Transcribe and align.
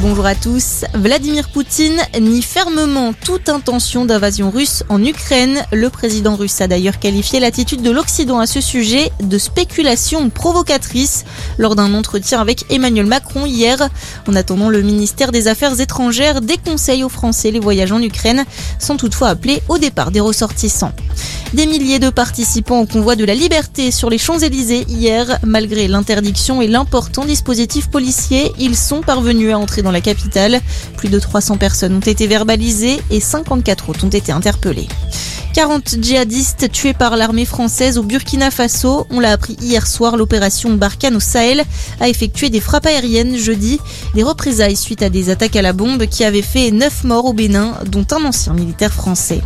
Bonjour 0.00 0.26
à 0.26 0.36
tous. 0.36 0.84
Vladimir 0.94 1.48
Poutine 1.48 2.00
nie 2.20 2.40
fermement 2.40 3.12
toute 3.12 3.48
intention 3.48 4.04
d'invasion 4.04 4.48
russe 4.48 4.84
en 4.88 5.04
Ukraine. 5.04 5.64
Le 5.72 5.90
président 5.90 6.36
russe 6.36 6.60
a 6.60 6.68
d'ailleurs 6.68 7.00
qualifié 7.00 7.40
l'attitude 7.40 7.82
de 7.82 7.90
l'Occident 7.90 8.38
à 8.38 8.46
ce 8.46 8.60
sujet 8.60 9.10
de 9.20 9.38
spéculation 9.38 10.30
provocatrice 10.30 11.24
lors 11.58 11.74
d'un 11.74 11.94
entretien 11.94 12.40
avec 12.40 12.64
Emmanuel 12.70 13.06
Macron 13.06 13.44
hier. 13.44 13.88
En 14.28 14.36
attendant, 14.36 14.68
le 14.68 14.82
ministère 14.82 15.32
des 15.32 15.48
Affaires 15.48 15.80
étrangères 15.80 16.42
déconseille 16.42 17.02
aux 17.02 17.08
Français 17.08 17.50
les 17.50 17.60
voyages 17.60 17.90
en 17.90 18.00
Ukraine, 18.00 18.44
sans 18.78 18.96
toutefois 18.96 19.30
appeler 19.30 19.62
au 19.68 19.78
départ 19.78 20.12
des 20.12 20.20
ressortissants. 20.20 20.92
Des 21.54 21.66
milliers 21.66 21.98
de 21.98 22.10
participants 22.10 22.80
au 22.80 22.86
convoi 22.86 23.16
de 23.16 23.24
la 23.24 23.34
liberté 23.34 23.90
sur 23.90 24.10
les 24.10 24.18
Champs-Élysées 24.18 24.84
hier. 24.86 25.38
Malgré 25.42 25.88
l'interdiction 25.88 26.60
et 26.60 26.68
l'important 26.68 27.24
dispositif 27.24 27.88
policier, 27.88 28.52
ils 28.58 28.76
sont 28.76 29.00
parvenus 29.00 29.52
à 29.52 29.58
entrer 29.58 29.80
dans 29.80 29.90
la 29.90 30.02
capitale. 30.02 30.60
Plus 30.98 31.08
de 31.08 31.18
300 31.18 31.56
personnes 31.56 31.96
ont 31.96 32.00
été 32.00 32.26
verbalisées 32.26 33.00
et 33.10 33.20
54 33.20 33.88
autres 33.88 34.04
ont 34.04 34.10
été 34.10 34.30
interpellées. 34.30 34.88
40 35.58 35.96
djihadistes 36.00 36.70
tués 36.70 36.94
par 36.94 37.16
l'armée 37.16 37.44
française 37.44 37.98
au 37.98 38.04
Burkina 38.04 38.52
Faso. 38.52 39.08
On 39.10 39.18
l'a 39.18 39.32
appris 39.32 39.56
hier 39.60 39.88
soir, 39.88 40.16
l'opération 40.16 40.72
Barkhane 40.74 41.16
au 41.16 41.20
Sahel 41.20 41.64
a 41.98 42.08
effectué 42.08 42.48
des 42.48 42.60
frappes 42.60 42.86
aériennes 42.86 43.36
jeudi. 43.36 43.80
Des 44.14 44.22
représailles 44.22 44.76
suite 44.76 45.02
à 45.02 45.10
des 45.10 45.30
attaques 45.30 45.56
à 45.56 45.62
la 45.62 45.72
bombe 45.72 46.06
qui 46.06 46.22
avaient 46.22 46.42
fait 46.42 46.70
9 46.70 47.02
morts 47.02 47.24
au 47.24 47.32
Bénin, 47.32 47.74
dont 47.86 48.06
un 48.12 48.24
ancien 48.24 48.52
militaire 48.52 48.92
français. 48.92 49.40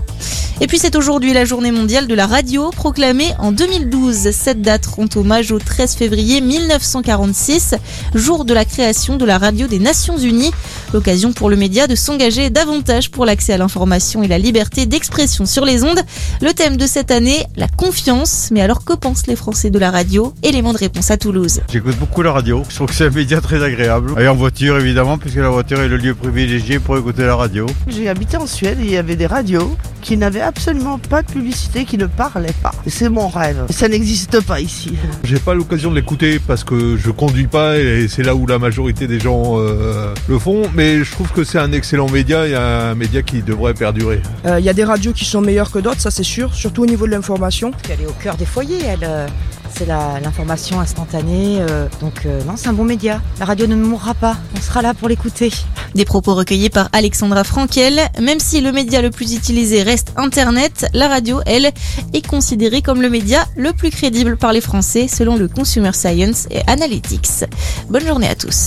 Et 0.60 0.66
puis 0.66 0.78
c'est 0.78 0.96
aujourd'hui 0.96 1.32
la 1.32 1.44
journée 1.46 1.72
mondiale 1.72 2.06
de 2.06 2.14
la 2.14 2.26
radio, 2.26 2.70
proclamée 2.70 3.32
en 3.38 3.50
2012. 3.50 4.30
Cette 4.32 4.60
date 4.60 4.86
rend 4.86 5.06
hommage 5.16 5.50
au 5.50 5.58
13 5.58 5.94
février 5.94 6.40
1946, 6.40 7.74
jour 8.14 8.44
de 8.44 8.54
la 8.54 8.64
création 8.64 9.16
de 9.16 9.24
la 9.24 9.38
radio 9.38 9.66
des 9.66 9.78
Nations 9.78 10.18
Unies. 10.18 10.52
L'occasion 10.92 11.32
pour 11.32 11.48
le 11.48 11.56
média 11.56 11.86
de 11.86 11.94
s'engager 11.94 12.50
davantage 12.50 13.10
pour 13.10 13.24
l'accès 13.24 13.54
à 13.54 13.58
l'information 13.58 14.22
et 14.22 14.28
la 14.28 14.38
liberté 14.38 14.84
d'expression 14.86 15.46
sur 15.46 15.64
les 15.64 15.82
ondes. 15.84 16.01
Le 16.40 16.52
thème 16.52 16.76
de 16.76 16.86
cette 16.86 17.10
année, 17.10 17.44
la 17.56 17.68
confiance. 17.68 18.50
Mais 18.52 18.60
alors 18.60 18.84
que 18.84 18.92
pensent 18.92 19.26
les 19.26 19.36
Français 19.36 19.70
de 19.70 19.78
la 19.78 19.90
radio? 19.90 20.32
Élément 20.42 20.72
de 20.72 20.78
réponse 20.78 21.10
à 21.10 21.16
Toulouse. 21.16 21.60
J'écoute 21.70 21.96
beaucoup 21.98 22.22
la 22.22 22.32
radio, 22.32 22.62
je 22.68 22.74
trouve 22.74 22.88
que 22.88 22.94
c'est 22.94 23.06
un 23.06 23.10
média 23.10 23.40
très 23.40 23.62
agréable. 23.62 24.14
Et 24.20 24.28
en 24.28 24.34
voiture 24.34 24.78
évidemment, 24.78 25.18
puisque 25.18 25.36
la 25.36 25.50
voiture 25.50 25.80
est 25.80 25.88
le 25.88 25.96
lieu 25.96 26.14
privilégié 26.14 26.78
pour 26.78 26.96
écouter 26.96 27.24
la 27.24 27.36
radio. 27.36 27.66
J'ai 27.88 28.08
habité 28.08 28.36
en 28.36 28.46
Suède 28.46 28.78
et 28.80 28.84
il 28.84 28.90
y 28.90 28.96
avait 28.96 29.16
des 29.16 29.26
radios 29.26 29.76
qui 30.00 30.16
n'avaient 30.16 30.40
absolument 30.40 30.98
pas 30.98 31.22
de 31.22 31.28
publicité, 31.28 31.84
qui 31.84 31.96
ne 31.96 32.06
parlaient 32.06 32.54
pas. 32.62 32.72
C'est 32.86 33.08
mon 33.08 33.28
rêve. 33.28 33.66
Ça 33.70 33.88
n'existe 33.88 34.40
pas 34.40 34.60
ici. 34.60 34.94
J'ai 35.22 35.38
pas 35.38 35.54
l'occasion 35.54 35.90
de 35.90 35.96
l'écouter 35.96 36.40
parce 36.44 36.64
que 36.64 36.96
je 36.96 37.10
conduis 37.10 37.46
pas 37.46 37.78
et 37.78 38.08
c'est 38.08 38.24
là 38.24 38.34
où 38.34 38.46
la 38.46 38.58
majorité 38.58 39.06
des 39.06 39.20
gens 39.20 39.58
euh, 39.58 40.12
le 40.28 40.38
font. 40.38 40.62
Mais 40.74 41.04
je 41.04 41.10
trouve 41.12 41.30
que 41.30 41.44
c'est 41.44 41.58
un 41.58 41.72
excellent 41.72 42.08
média 42.08 42.46
et 42.46 42.54
un 42.54 42.94
média 42.94 43.22
qui 43.22 43.42
devrait 43.42 43.74
perdurer. 43.74 44.20
Il 44.44 44.50
euh, 44.50 44.60
y 44.60 44.68
a 44.68 44.74
des 44.74 44.84
radios 44.84 45.12
qui 45.12 45.24
sont 45.24 45.40
meilleures 45.40 45.70
que 45.70 45.78
d'autres, 45.82 46.00
ça 46.00 46.10
c'est 46.10 46.22
sûr, 46.22 46.54
surtout 46.54 46.82
au 46.82 46.86
niveau 46.86 47.06
de 47.06 47.12
l'information. 47.12 47.72
Elle 47.90 48.02
est 48.02 48.06
au 48.06 48.12
cœur 48.12 48.36
des 48.36 48.46
foyers, 48.46 48.82
elle. 48.84 49.04
Euh, 49.04 49.26
c'est 49.74 49.86
l'information 49.86 50.80
instantanée. 50.80 51.60
donc 52.02 52.26
non, 52.46 52.56
c'est 52.56 52.68
un 52.68 52.74
bon 52.74 52.84
média. 52.84 53.22
La 53.40 53.46
radio 53.46 53.66
ne 53.66 53.74
mourra 53.74 54.12
pas. 54.12 54.36
On 54.54 54.60
sera 54.60 54.82
là 54.82 54.92
pour 54.92 55.08
l'écouter. 55.08 55.50
Des 55.94 56.04
propos 56.04 56.34
recueillis 56.34 56.70
par 56.70 56.88
Alexandra 56.92 57.44
Frankel. 57.44 58.00
Même 58.20 58.40
si 58.40 58.60
le 58.60 58.72
média 58.72 59.02
le 59.02 59.10
plus 59.10 59.34
utilisé 59.34 59.82
reste 59.82 60.12
Internet, 60.16 60.86
la 60.94 61.08
radio, 61.08 61.40
elle, 61.46 61.72
est 62.12 62.26
considérée 62.26 62.82
comme 62.82 63.02
le 63.02 63.10
média 63.10 63.46
le 63.56 63.72
plus 63.72 63.90
crédible 63.90 64.36
par 64.36 64.52
les 64.52 64.60
Français 64.60 65.06
selon 65.08 65.36
le 65.36 65.48
Consumer 65.48 65.92
Science 65.92 66.46
et 66.50 66.60
Analytics. 66.66 67.44
Bonne 67.88 68.06
journée 68.06 68.28
à 68.28 68.34
tous. 68.34 68.60